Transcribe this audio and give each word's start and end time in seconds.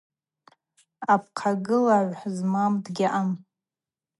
Апхъагылагӏв 1.13 2.19
дызмам 2.21 2.73
дгьаъам. 2.85 3.31